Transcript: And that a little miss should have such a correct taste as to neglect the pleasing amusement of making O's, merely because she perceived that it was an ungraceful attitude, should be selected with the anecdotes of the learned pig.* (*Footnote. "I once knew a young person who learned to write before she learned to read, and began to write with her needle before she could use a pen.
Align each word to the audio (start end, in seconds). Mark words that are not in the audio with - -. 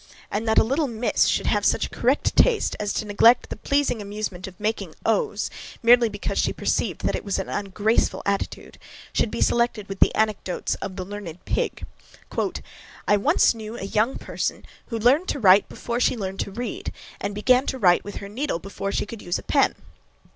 And 0.31 0.47
that 0.47 0.57
a 0.57 0.63
little 0.63 0.87
miss 0.87 1.27
should 1.27 1.45
have 1.45 1.63
such 1.63 1.85
a 1.85 1.89
correct 1.89 2.35
taste 2.35 2.75
as 2.79 2.91
to 2.93 3.05
neglect 3.05 3.51
the 3.51 3.55
pleasing 3.55 4.01
amusement 4.01 4.47
of 4.47 4.59
making 4.59 4.95
O's, 5.05 5.51
merely 5.83 6.09
because 6.09 6.39
she 6.39 6.51
perceived 6.51 7.01
that 7.01 7.15
it 7.15 7.23
was 7.23 7.37
an 7.37 7.47
ungraceful 7.49 8.23
attitude, 8.25 8.79
should 9.13 9.29
be 9.29 9.41
selected 9.41 9.87
with 9.87 9.99
the 9.99 10.15
anecdotes 10.15 10.73
of 10.81 10.95
the 10.95 11.05
learned 11.05 11.45
pig.* 11.45 11.85
(*Footnote. 12.31 12.61
"I 13.07 13.15
once 13.15 13.53
knew 13.53 13.77
a 13.77 13.83
young 13.83 14.17
person 14.17 14.65
who 14.87 14.97
learned 14.97 15.27
to 15.27 15.39
write 15.39 15.69
before 15.69 15.99
she 15.99 16.17
learned 16.17 16.39
to 16.39 16.51
read, 16.51 16.91
and 17.19 17.35
began 17.35 17.67
to 17.67 17.77
write 17.77 18.03
with 18.03 18.15
her 18.15 18.27
needle 18.27 18.57
before 18.57 18.91
she 18.91 19.05
could 19.05 19.21
use 19.21 19.37
a 19.37 19.43
pen. 19.43 19.75